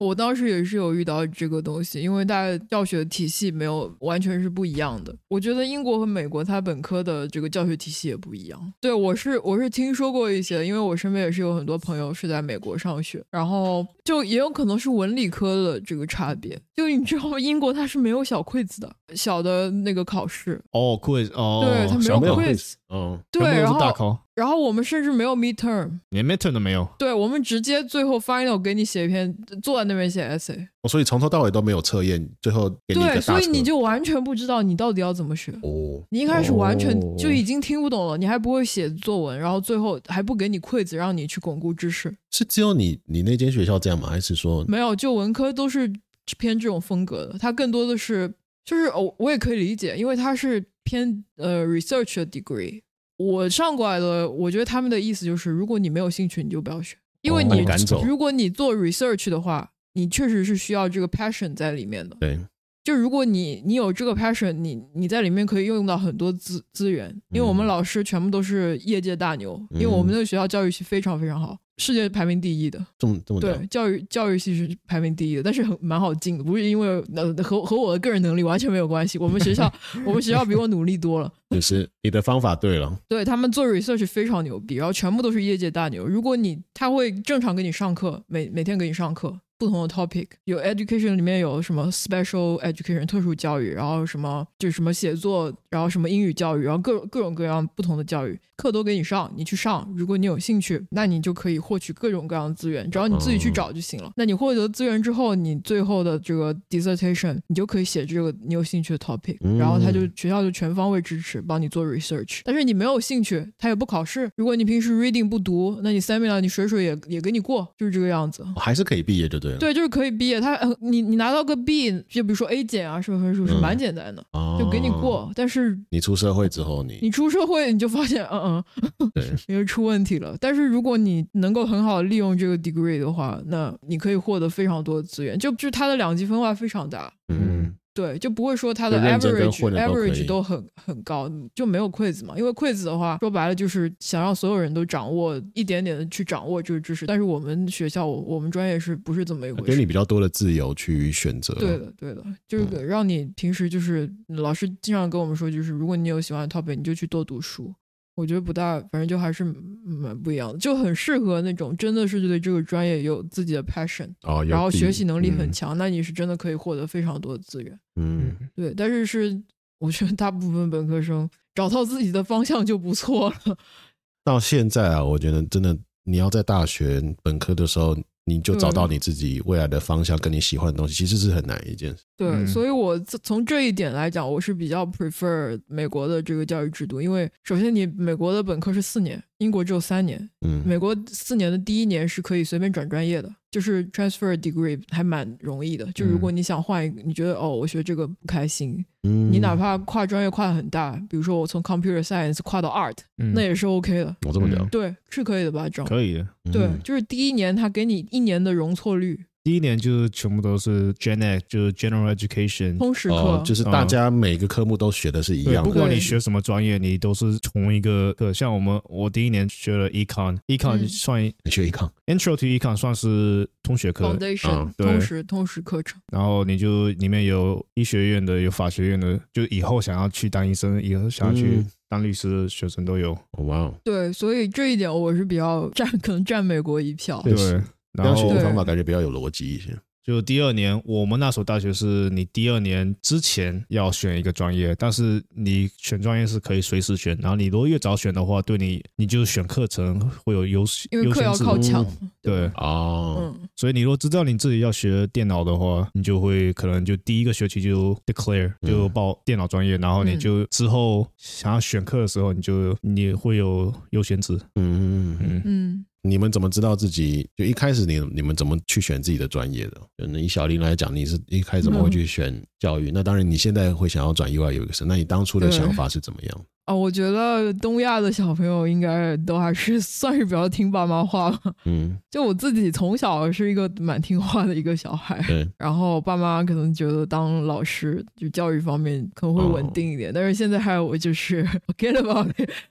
[0.00, 5.14] 我当时也是有遇到这个东西，因为大家教学体系没有完全是不一样的。
[5.28, 8.72] 我觉得英国和美国它本科的这个教学体系也不一样。
[8.80, 16.58] 对，我是我是听说过一些，因为我身边也是有很多朋友是在美国上学，然后就也有可能是文理科的这个差别。
[16.74, 17.38] 就你知道吗？
[17.38, 20.58] 英国它是没有小 quiz 的，小的那个考试。
[20.72, 22.72] 哦，quiz 哦，对，它没有 quiz。
[22.88, 24.18] 嗯，对，然后大考。
[24.40, 26.88] 然后我们甚至没有 midterm，连 midterm 都没有。
[26.98, 30.66] 对，我们直接最后 final 给你写一篇，坐在那边写 essay。
[30.80, 33.00] 哦，所以从头到尾都没有测验，最后给你。
[33.02, 35.52] 对，所以你就完全不知道你到底要怎么学。
[35.62, 42.16] 哦，你一开始完全就已经听不懂了，你还不会写作文，然后最后还不给你 quiz 让你去巩固知识。
[42.30, 44.08] 是只有你你那间学校这样吗？
[44.08, 44.96] 还是说没有？
[44.96, 45.92] 就文科都是
[46.38, 48.32] 偏这种风格的，它更多的是
[48.64, 52.80] 就是我，我也可以理解，因为它是偏呃 research 的 degree。
[53.20, 62.16] 我上过来的，我觉得他们的意思就是，如果你没有兴趣，你就不要选，因为你、哦、如果你做 research 的话，你确实是需要这个 passion 在里面的。
[62.18, 62.38] 对，
[62.82, 71.58] 就如果你你有这个 passion，你你在里面可以用到很多资资源，因为我们老师全部都是业界大牛，嗯、因为我们那个学校教育系非常非常好。
[71.80, 79.16] 世界排名第一的，这么这么对，教育教育系是排名第一的，但是很蛮好进的，不是因为呃和和我的个人能力完全没有关系。
[79.16, 79.72] 我们学校
[80.04, 82.94] 我们学校比我努力多了，就是你的方法对了。
[83.08, 86.06] 对，他们做 research 非常牛逼，然后全部都是业界大牛。
[86.06, 89.40] 如果你他会正常给你上课，每每天给你上课。
[89.60, 99.86] 不同的 topic 有 education 里面有什么 special education 特殊教育，然后什么就是什么写作，然后什么英语教育，然后各各种各样不同的教育课都给你上，你去上。
[99.94, 104.08] 如果你有兴趣，那你就可以获取各种各样的资源，只要你自己去找就行了。
[104.08, 112.40] 嗯、那你获得资源之后，你最后的这个 dissertation 你就可以写这个你有兴趣的 topic，然后他就学校就全方位支持帮你做 research。
[112.44, 114.30] 但是你没有兴趣，他也不考试。
[114.36, 118.42] 如果你平时 reading 不读，那你 seminar 你水水也也给你过，就是这个样子。
[118.56, 119.58] 还是可以毕业，就对了。
[119.58, 120.40] 对，就是可以毕业。
[120.40, 125.30] 他你你拿到个 B，就比如说 A 减啊，什么分数是蛮简单的，嗯、就给你过。
[125.34, 128.62] 但是你出社会之后你，你 你出社会你就发现，嗯
[128.98, 130.36] 嗯，对，因为出问题了。
[130.40, 137.12] 但是如果你能够很好的利用这个 degree 的话，那你可以获得非常多的资源，就就它的两极分化非常大。
[137.28, 137.74] 嗯。
[137.92, 142.34] 对，就不会说它的 average average 都很很高，就没有 quiz 嘛。
[142.38, 147.04] 因为 quiz 的话，说白了就是想让所有人都掌握一点点的去掌握这个知识。
[147.06, 149.64] 但是我们学校，我们专业是不是这么一回事？
[149.64, 151.52] 给你比较多的自由去选择。
[151.54, 157.74] 对的，对的，就是让你平时就是老师经常跟我们说，就是如果你有喜欢的 topic，你就去多读书。
[158.14, 159.42] 我觉得不大，反正就还是
[159.84, 167.78] 蛮不一样的，就很适合那种真的是对这个专业有自己的 passion，哦，然后学习能力很强，嗯、那你是真的可以获得非常多的资源。
[167.96, 169.40] 嗯，对，但是是
[169.78, 173.56] 我觉得大部分本科生找到自己的方向就不错了。
[174.24, 177.96] 到现在啊，我觉得真的你要在大学本科的时候。
[178.26, 182.04] 你就找到你自己未来的方向，跟你喜欢的东西，其实是很难一件事。
[182.20, 190.28] 对，嗯、所以我从这一点来讲，我是比较 prefer 美国的这个教育制度，因为首先你美国的本科是四年，英国只有三年。
[190.46, 193.34] 嗯，美国四年的第一年是可以随便转专业的。
[193.50, 204.14] 就是 transfer degree 还蛮容易的，就如果你想换一个，你觉得哦，我学这个不开心，嗯，你哪怕跨专业跨得很大，比如说我从 computer science 跨到 art，嗯，那也是 OK 的。
[204.24, 205.68] 我这么讲，对，是可以的吧？
[205.68, 206.28] 这样可以的。
[206.52, 209.18] 对，就是第一年他给你一年的容错率。
[209.42, 215.62] 第一年就是全部都是 Gen Ed，就是 General Education 通识课，哦，就是大家每个科目都学的是一样的。
[215.62, 218.34] 不管你学什么专业，你都是同一个课。
[218.34, 225.98] 像我们，我第一年学了 Econ，Econ 算你学 Econ，Intro to Econ 算是通学课，Foundation 通识通识课程。
[226.12, 233.16] 然后你就里面有医学院的，有法学院的，就以后想要去当医生，以后想要去当律师的学生都有。
[233.38, 237.22] 哇哦，对，所以这一点我是比较 占，可能占美国一票。
[237.24, 237.58] 对。
[237.92, 239.76] 然后学习方法感觉比较有逻辑一些。
[240.02, 247.16] 就第二年，我们那所大学是你第二年之前要选一个专业，但是你选专业是可以随时选。
[247.20, 251.86] 然后你如果越早选的话，对你你就选课程会有优势，因为课要靠抢。
[252.22, 264.32] 对哦，嗯，所以你如果知道你自己要学电脑的话，你就会可能就第一个学期就 declare 就报电脑专业，然后你就之后想要选课的时候，你就你会有优先值。
[264.54, 265.86] 嗯嗯嗯。
[266.02, 267.28] 你们怎么知道自己？
[267.36, 269.80] 就一开始你你们怎么去选自己的专业的？
[269.98, 272.90] 就以小林来讲，你是一开始怎么会去选教育。
[272.92, 276.44] 那当然，你现在会想要转 UI 有一个是，那你当初的想法是怎么样？
[276.70, 281.52] 啊，我觉得东亚的小朋友应该都还是 算是比较听爸妈话吧。
[281.64, 285.48] 嗯，就我自己从小是一个蛮听话的一个小孩，对。
[285.58, 292.48] 然后爸妈可能觉得当老师就教育方面可能会稳定一点，哦、但是现在还有我就是 forget about it，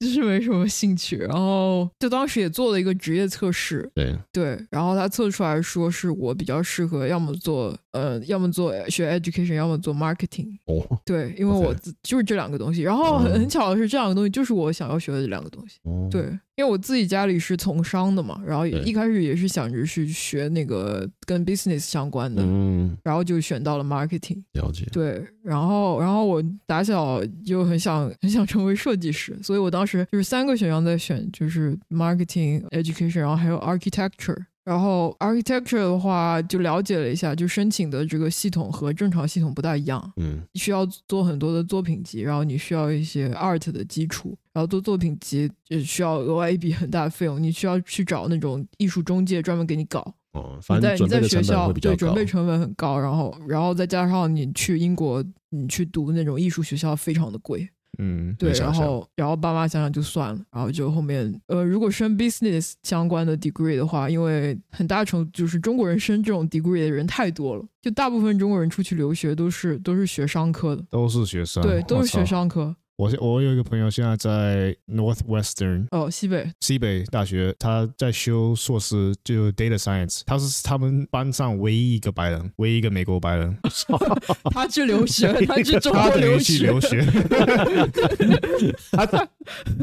[0.00, 1.16] 就是没什么兴趣。
[1.16, 10.58] 然后就当时也做了一个职业测试，对对，然后他测出来说是我比较适合，要么做呃，要么做学 education，要么做 marketing。
[10.66, 12.82] 哦，对，因为我自就是这两个东西。
[12.82, 15.78] 然后很很巧的是，这两个东西就是我想要学的这两个东西。
[15.82, 16.22] 哦、对，
[16.56, 24.42] 因为我自己家里是从商的嘛，然后一开始也是想着是学那个跟 business 相关的，嗯，然后就选到了 marketing。
[24.52, 24.86] 了解。
[24.92, 34.44] 对，然后然后我打小就很想很想成为设计师，所以我当时就是三个选项在选，就是 marketing、education，然后还有 architecture。
[34.70, 40.12] 然后 architecture 的话，就了解了一下，就申请的这个系统和正常系统不大一样。
[40.16, 50.14] 嗯，需要做很多的作品集，然后你需要一些 art 的基础，然后做作品集也需要额外一笔很大的费用，你需要去找那种艺术中介专门给你搞。
[50.34, 57.68] 哦，反正你在你在学校对准备成本很高，然后然后再加上你去英国，你去读那种艺术学校非常的贵。
[57.98, 72.74] 嗯，对，然后然后爸妈想想就算了，然后就后面呃，如果升 business 相关的 degree 的话，因为很大程度就是中国人升这种 degree 的人太多了，就大部分中国人出去留学都是都是学商科的，都是学商，对，都是学商科。
[73.00, 80.20] 我我有一个朋友现在在 Northwestern 哦，西北西北大学，他在修硕士，就 Data Science。
[80.26, 83.56] 他是他们班上唯一一个白人，唯一一个美国白人。
[84.52, 86.66] 他去留学，他去中国留学。
[86.66, 87.00] 留学
[88.92, 89.06] 他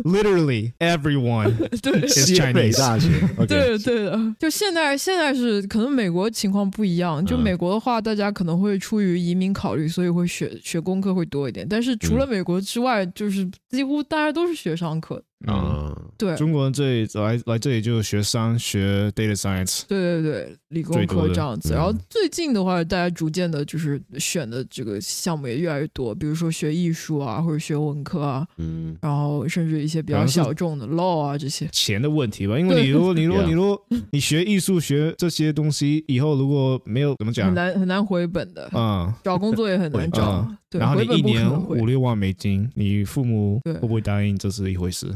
[0.04, 1.52] Literally everyone
[1.82, 3.10] 对西北大学。
[3.48, 7.26] 对对的，就现在现在是可能美国情况不一样。
[7.26, 11.68] 就美国的话，大家可能会出于移民考虑，所以会学学工科会多一点。
[11.68, 15.24] 但是除了美国之外，就是几乎大家都是学商科。
[15.46, 21.74] 嗯，对，中国人这里来来这里就学商学 data science，对对对，理工科这样子。
[21.74, 31.68] 然后最近的话，大家逐渐的就是选的这个项目也越来越多，比如说学艺术啊，或者学文科啊，嗯，然后甚至一些比较小众的 law 啊这些。
[31.72, 40.48] 钱的问题吧，因为你如果你如果你如果 你学艺术学这些东西，以后如果没有怎么讲，很难很难回本的，啊，找工作也很难找。
[40.70, 44.36] 对，然后你一年五六万美金，你父母会不会答应？
[44.38, 45.08] 这是一回事。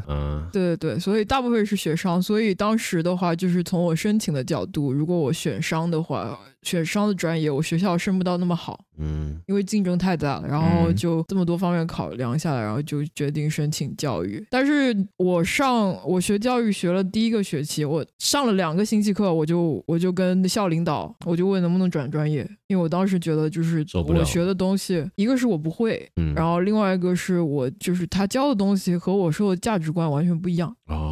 [0.52, 2.21] 对对对，所以大部分是学商。
[2.21, 8.86] 所以当时的话，就是从我申请的角度，如果我选商的话，选商的专业，我学校升不到那么好。
[8.97, 14.45] 嗯，因为竞争太大了，然后就这么多方面考量下来，然后就决定申请教育。
[14.52, 30.76] 但是我上我学教育学了第一个学期，我上了两个星期课，我就我就跟校领导，我就问能不能转专业，因为我当时觉得就是我学的东西，一个是我不会，嗯，然后另外一个是我就是他教的东西和我受的价值观完全不一样。
[30.88, 31.11] 哦。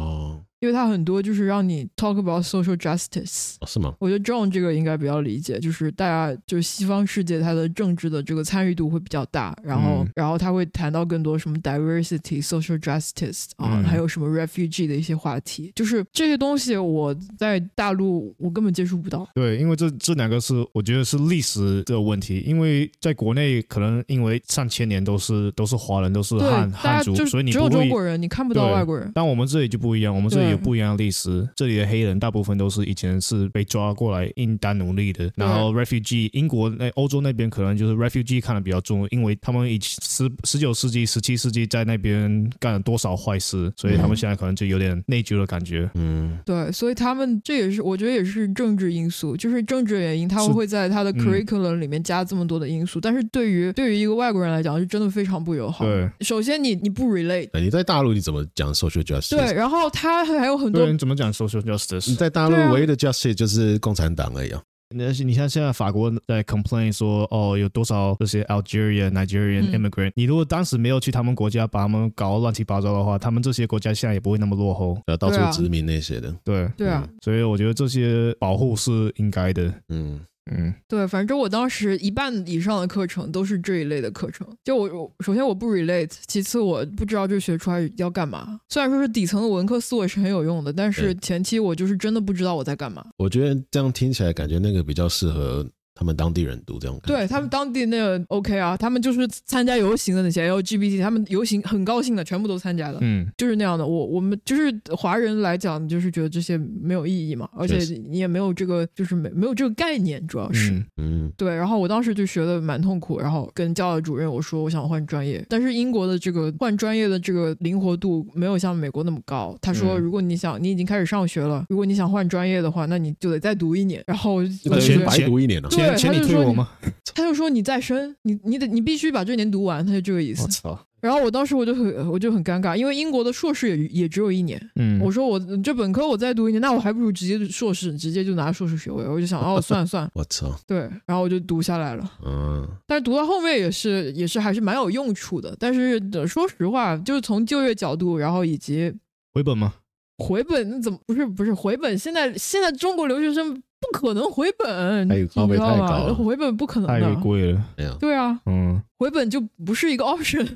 [0.60, 3.94] 因为它很多就是让你 talk about social justice，哦，是吗？
[3.98, 19.26] 我觉得 John 这个应该比较理解，就是大家就是西方世界它的政治的这个参与度会比较大，然后、嗯、然后他会谈到更多什么 diversity、social justice 啊，还有什么 refugee 的一些话题，就是这些东西我在大陆我根本接触不到。
[19.34, 29.10] 对，因为这这两个是我觉得是历史的问题，因为在国内可能因为上千年都是都是华人，都是汉汉族，所以你只有中国人，你看不到外国人。
[29.14, 30.49] 但我们这里就不一样，我们这里。
[30.50, 45.88] 有不一样的历史，这里的黑人大部分都是以前是被抓过来应当奴隶的，然后 refugee 英国那欧洲那边可能就是 refugee 看得比较重，因为他们以十十九世纪、十七世纪在那边干了多少坏事，所以他们现在可能就有点内疚的感觉。
[45.94, 55.84] 嗯，对，所以他们这也是我觉得也是政治因素，就是政治原因，他们会在他的 curriculum 里面加这么多的因素，嗯、但是对于对于一个外国人来讲，是真的非常不友好。
[55.84, 59.36] 对，首先你你不 relate，你在大陆你怎么讲 social justice？
[59.36, 60.24] 对，然后他。
[60.40, 62.10] 还有很多人怎么讲 social justice？
[62.10, 64.60] 你在大陆唯一的 justice 就是共产党而已啊。
[64.92, 76.34] 那你像现在法国在 complain 说，哦，有多少这些 Algerian、Nigerian immigrant？、嗯、你如果当时没有去他们国家把他们搞乱七八糟的话，他们这些国家现在也不会那么落后，呃到处殖民那些的。
[76.42, 79.72] 对对啊，所以我觉得这些保护是应该的。
[79.90, 80.18] 嗯。
[80.50, 84.46] 嗯，对，反正我当时一半以上的课程都是这一类的课程。
[84.64, 88.60] 就我，我首先我不 relate，其次我不知道这学出来要干嘛。
[88.68, 93.06] 虽然说是底层的文科思维是很有用的，但是前期我就是真的不知道我在干嘛。
[93.16, 95.66] 我觉得这样听起来感觉那个比较适合
[96.00, 97.14] 他们当地人读这种感觉。
[97.14, 103.86] 对他们当地那个 OK 啊，他们就是参加游行的那些 LGBT，他们游行很高兴的，全部都参加了，嗯，就是那样的。
[103.86, 107.76] 我我们就是华人来讲，就是觉得这些没有意义嘛，而且
[108.08, 111.54] 你也没有这个，就是没没有这个概念，主要是，嗯，嗯对。
[111.54, 119.54] 然后我当时就学的蛮痛苦，然后跟教导主任我说我想换专业，但是英国的这个换专业的这个灵活度没有像美国那么高。
[119.60, 124.02] 他说如果你想你已经开始上学了，如果你想换专业的话，那你就得再读一年。
[124.06, 124.42] 然后
[124.80, 126.70] 先白读一年了，对，钱你退我吗？
[127.14, 130.42] 他就说你再升，你你得你必须把这年读完，他就这个意思。
[130.42, 130.86] 我操！
[131.00, 134.60] 然后我当时我就很我就很尴尬，因为英国的硕士也也只有一年。
[134.76, 139.06] 嗯，我说我这本科我再读一年，那我还不如直接硕士，直接就拿硕士学位。
[139.08, 142.12] 我就想，哦，算了算了， 我操，对，然后我就读下来了。
[142.24, 145.56] 嗯，但是读到后面也是也是还是蛮有用处的。
[145.58, 145.98] 但是
[146.28, 148.92] 说实话，就是从就业角度，然后以及
[149.32, 149.74] 回本吗？
[150.18, 151.98] 回本那怎么不是不是回本？
[151.98, 155.98] 现在现在中国留学生不可能回本，太高你知道吗？
[156.00, 157.64] 了回本不可能的，太贵了。
[157.98, 160.46] 对啊，嗯，回本就不是一个 option。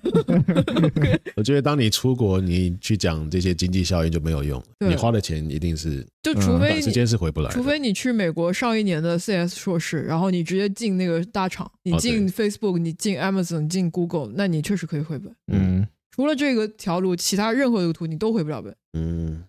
[1.35, 15.35] 我觉得当你出国，你去讲这些经济效益就没有用，你花的钱一定是就除非短时间是回不来，除非你去美国上一年的 CS 硕士，然后你直接进那个大厂，你进 Facebook，你进 Amazon，你进 Google，那你确实可以回本。
[15.51, 18.77] 嗯，除了这个条路，其他任何一个途你都回不了本。
[18.93, 19.45] 嗯。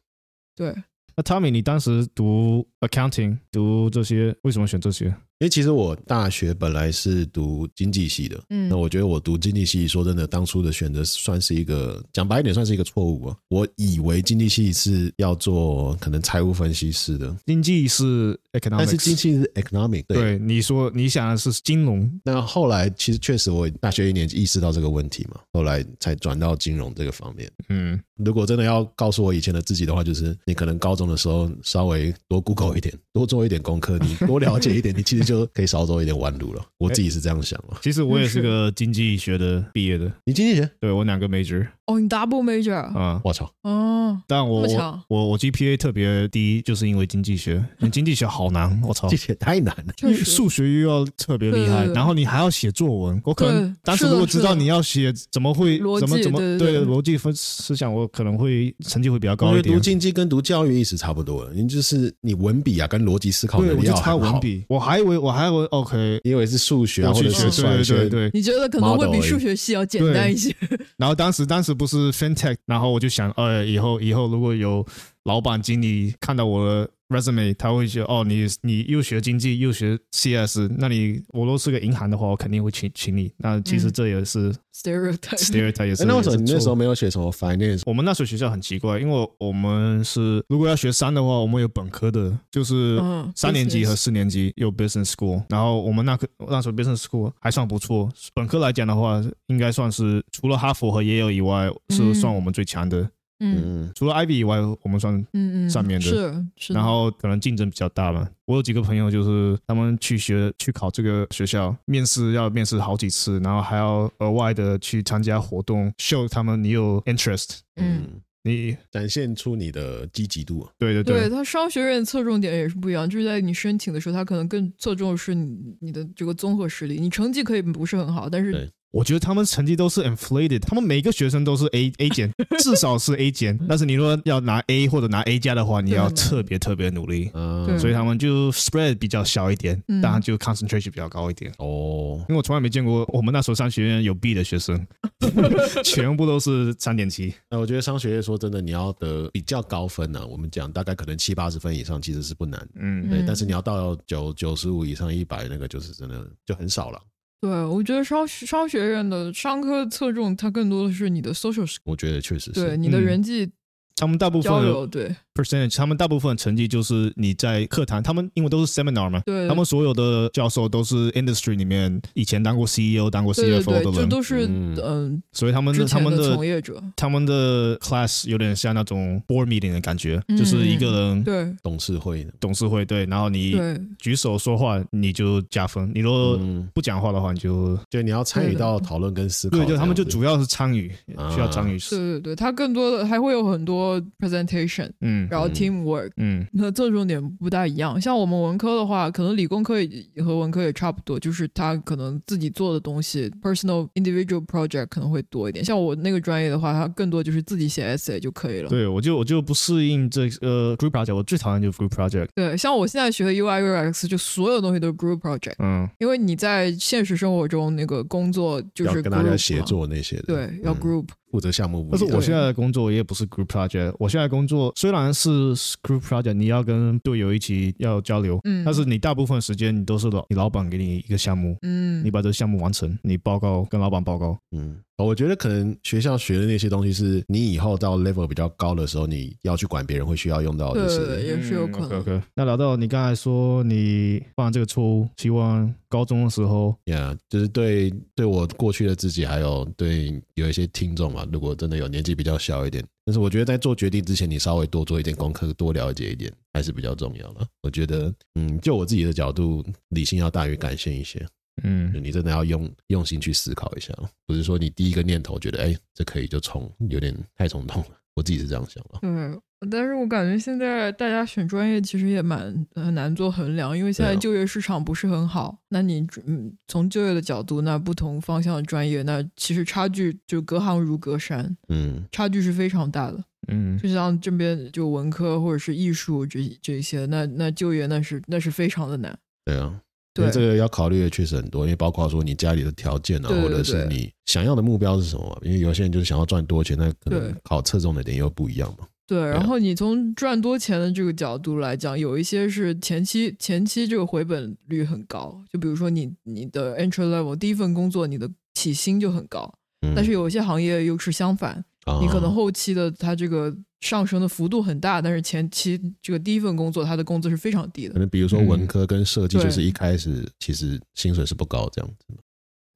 [0.55, 0.73] 对，
[1.17, 5.13] 那 Tommy，你当时读 accounting，读这些，为什么选这些？
[5.39, 13.35] 因为其实我大学本来是读经济系的，嗯，那我觉得我读经济系，说真的，当初的选择算是一个讲白一点，算是一个错误啊。
[13.49, 27.51] 我以为经济系是要做可能财务分析师的，经济是 economics，但是经济是 economic，对，对，你说你想的是金融，那后来其实确实我大学一年级意识到这个问题嘛，后来才转到金融这个方面。
[27.67, 36.65] 嗯，如果真的要告诉我以前的自己的话，就是你可能高中的时候稍微多 Google 一点，多做一点功课，你 多了解一点，你其实就可以少走一点弯路了。
[36.77, 37.77] 我自己是这样想了。
[37.83, 40.69] 其实我也是个经济学的毕业的，你经济学？
[40.79, 41.67] 对，我两个 major。
[41.85, 43.21] 哦，你 double major 啊？
[43.23, 43.51] 我操！
[43.61, 44.65] 哦，但我
[45.07, 47.63] 我我 GPA 特别低，就是因为经济学。
[47.91, 50.13] 经济学好难， 我操，这些太难了。
[50.23, 53.21] 数学又要特别厉害，然后你还要写作文。
[53.23, 59.75] 我可能当时如果知道你要写，怎么会怎么怎么对逻辑分思想，我可能会成绩会比较高一点。
[59.75, 64.65] 读经济跟读教育意思差不多，你就是你文笔啊跟逻辑思考能力要差文笔。
[64.67, 68.31] 我还以为我还以为 OK，因为是数学或者是算学，对对。
[68.33, 70.51] 你觉得可能会比数学系要简单一些。
[70.97, 72.57] 然后当时当时不是 FinTech。
[72.65, 74.85] 然后我就想，呃，以后以后如果有
[75.23, 83.31] 老板经理看到我 resume，他会觉得，哦，你你又学经济又学 CS，那你我如果是个银行的话，我肯定会请请你。
[83.37, 86.05] 那其实这也是 stereotype，stereotype 也是。
[86.05, 87.81] 那为什么你那时候没有学什么 finance？
[87.85, 92.99] 我们那时候学校很奇怪，因为我们是如果要学三的话，我们有本科的，就是
[93.35, 98.11] 三年级和四年级有 business school，然后我们那个那所 business school 还算不错。
[98.33, 103.07] 本科来讲的话，应该算是除了哈佛和耶鲁以外，是算我们最强的。
[103.39, 106.73] 嗯，除了 Ivy 以外，我们算嗯嗯上面的，是是。
[106.73, 108.29] 然后可能竞争比较大嘛。
[108.45, 120.65] 我有几个朋友，就是他们去学去考这个学校，面试要面试好几次，然后还要额外的去参加活动，show 他们你有 interest，嗯，你展现出你的积极度。
[120.77, 128.71] 对对对，对他商学院侧重点也是不一样，就是在你申请的时候，他可能更侧重的是你你的这个综合实力，你成绩可以不是很好，但是。
[128.95, 132.31] 我觉得他们成绩都是 inflated，他们每个学生都是 A A 减，
[132.63, 133.59] 至少是 A 减。
[133.67, 137.29] 但是你如果要拿 A 或者拿 A 加的话，你要特别特别努力。
[137.33, 141.51] 嗯，所以他们就 spread 比较小一点，当然就 concentration 比较高一点。
[141.57, 144.87] 哦，因为我从来没见过我们那时候商学院有 B 的学生，
[145.83, 147.33] 全部都是三点七。
[147.49, 152.65] 那我觉得商学院说真的，你要得比较高分呢，我们讲大概可能七八十分以上其实是不难。
[152.75, 153.21] 嗯，对。
[153.27, 157.01] 但是你要到九九十五以上一百，那个就是真的就很少了。
[157.41, 161.71] 对，我觉得商商学院的商科侧重，它更多的是你的 social。
[161.83, 162.53] 我觉得确实是。
[162.53, 163.51] 对，你的人际。
[163.97, 181.53] 他们大部分交流对 percentage，他们大部分成绩就是你在课堂，他们因为都是 seminar 嘛，对，他们所有的教授都是 industry 里面以前当过 CEO、当过 CFO 的人，这都是嗯，所以他们的他们的从业者，他们的 class 有点像那种 board meeting 的感觉，就是一个人对。
[181.61, 183.55] 董事会，董事会对，然后你
[183.99, 186.39] 举手说话你就加分，你如果
[186.73, 190.89] 不讲话的话你就就你要参与到讨论跟思考，对，就他们就主要是参与，
[191.33, 194.01] 需要参与，对对对，他更多的还会有很多。
[194.19, 197.99] presentation，嗯，嗯，然后 teamwork，嗯，那侧重点不大一样。
[197.99, 205.63] 像我们文科的话，可能理工科也和文科也差不多，就是他可能自己做的东西，personal individual project 可能会多一点。
[205.63, 208.69] 像我那个专业的话，它更多就是自己写 essay 就可以了。
[208.69, 212.27] 对，我就我就不适应这呃 group project，我最讨厌就是 group project。
[212.35, 215.55] 对，像我现在学的 UI UX，就所有东西都是 group project。
[215.59, 221.05] 嗯，因为你在现实生活中那个工作就是要跟大家协作那些的，对，要 group。
[221.31, 223.93] 负责项目，但是我现在的工作也不是 group project。
[223.99, 225.53] 我现在工作虽然是
[225.83, 241.91] group project，你要跟队友一起要交流，嗯，但是你大部分时间你都是老你老板给你一个项目，嗯，你把这个项目完成，你报告跟老板报告，嗯，我觉得可能学校学的那些东西是你以后到 level 比较高的时候，你要去管别人会需要用到的，对，也是有可能。
[241.91, 242.21] 嗯、okay, okay.
[242.33, 251.27] 那聊到你刚才说你犯这个错误，希望高中的时候，呀，yeah, 就是对对我过去的自己，还有对有一些听众嘛。
[251.31, 257.45] 如果真的有年纪比较小一点，但是我觉得在做决定之前，你稍微多做一点功课，多了解一点，还是比较重要的。
[257.63, 261.25] 我觉得，嗯，就我自己的角度，理性要大于感性一些。
[261.63, 263.93] 嗯，你真的要用用心去思考一下，
[264.25, 267.89] 不是说你第一个念头觉得，哎，这可以就冲，有点太冲动了。
[268.15, 268.99] 我自己是这样想的。
[269.01, 269.39] 嗯。
[269.71, 275.57] 但是我感觉现在大家选专业其实也蛮很难做衡量，因为现在就业市场不是很好。
[275.69, 289.17] 那你嗯，从就业的角度，那不同方向的专业，那其实差距就隔行如隔山，嗯，差距是非常大的，嗯，就像这边就文科或者是艺术这这些，那那就业那是那是非常的难。
[289.45, 289.81] 对啊，
[290.15, 295.37] 对，这个要考虑的确实很多，因为包括说你家里的条件啊，或者是你想要的目标是什么？
[295.43, 298.87] 因为有些人就是想要赚多钱，那可能考侧重的点又不一样嘛。
[299.05, 313.55] 对，然后你从赚多钱的这个角度来讲，有一些是前期前期这个回本率很高，就比如说你你的 entry level 第一份工作，你的起薪就很高，嗯、但是有一些行业又是相反，啊、你可能后期的它这个
[313.85, 317.93] 上升的幅度很大，但是前期这个第一份工作他的工资是非常低的。
[317.93, 322.17] 可能比如说文科跟设计，就是一开始其实薪水是不高这样子。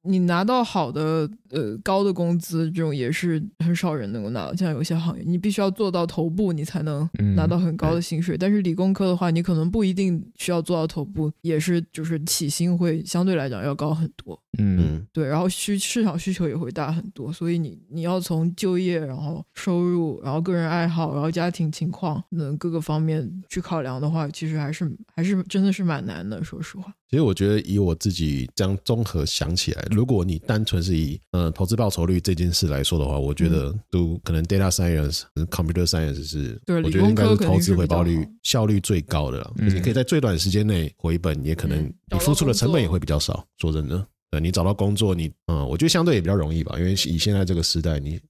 [0.02, 4.54] 你拿到好的呃高的工资，这种也是很少人能够拿到。
[4.54, 8.36] 像有些行业，你必须要做到头部，你才能拿到很高的薪水。
[8.36, 14.40] 嗯、但是理工科的话，你可能不一定需要做到头部，也是就是起薪会相对来讲要高很多。
[14.58, 26.92] 嗯，对，然后需市场需求也会大很多，所以你你要从就业，然后收入，然后个人爱好，然后家庭情况等各个方面去考量的话，其实还是还是真的是蛮难的，说实话。
[27.10, 39.52] 其实我觉得以我自己这样综合想起来，如果你单纯是以呃投资报酬率这件事来说的话，我觉得都可能 data science、computer science 是，我觉得应该是投资回报率效率最高的了。
[39.56, 43.44] 你可以在最短时间内回本，也可能你付出的成本也会比较少。
[43.58, 48.20] 说真的，呃，你找到工作，你嗯，我觉得相对也比较容易吧，因为以现在这个时代，你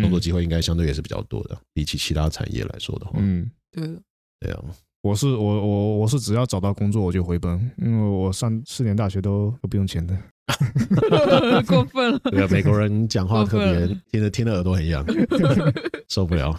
[0.00, 3.18] 工作机会应该相对也是比较多的，比起其他产业来说的话。
[3.18, 3.86] 嗯，对，
[4.40, 4.64] 对啊。
[5.02, 10.14] 我是我我我是只要找到工作我就回本，因为我上四年大学都都不用钱的。
[11.66, 12.18] 过分了。
[12.30, 15.04] 对啊，美国人讲话特别听着听着耳朵很痒，
[16.08, 16.58] 受不了。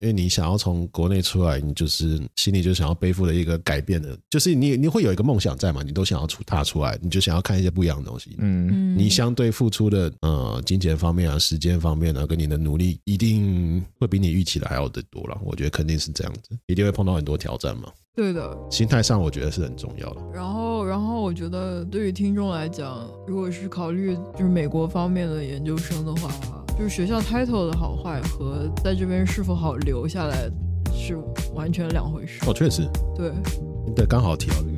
[0.00, 8.34] 因为你想要从国内出来，你就是心里就想要背负的一个改变的，就是你你会有一个梦想在嘛，你都想要出踏出来，你就想要看一些不一样的东西。
[8.38, 15.38] 嗯，你相对付出的呃金钱方面啊、时间方面啊，跟你的努力一定会比你预期的还要的多了。
[15.42, 17.88] 我觉得肯定是这样子，一定会碰到很多挑战嘛。
[18.18, 20.20] 对的，心态上我觉得是很重要的。
[20.34, 26.28] 然后，然后我觉得对于听众来讲，如果是考虑就是美国方面的研究生的话，
[26.76, 30.50] 就是学校 title 的好坏和在这边是否好留下来
[30.92, 31.16] 是
[31.54, 32.40] 完全两回事。
[32.44, 33.30] 哦，确实，对，
[33.94, 34.77] 对，刚好提到这个。